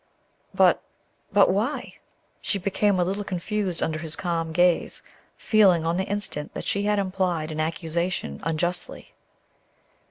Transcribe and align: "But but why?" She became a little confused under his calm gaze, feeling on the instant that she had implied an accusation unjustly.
"But 0.55 0.81
but 1.31 1.51
why?" 1.51 1.97
She 2.41 2.57
became 2.57 2.99
a 2.99 3.03
little 3.03 3.23
confused 3.23 3.83
under 3.83 3.99
his 3.99 4.15
calm 4.15 4.51
gaze, 4.51 5.03
feeling 5.37 5.85
on 5.85 5.97
the 5.97 6.05
instant 6.09 6.55
that 6.55 6.65
she 6.65 6.85
had 6.85 6.97
implied 6.97 7.51
an 7.51 7.59
accusation 7.59 8.39
unjustly. 8.41 9.13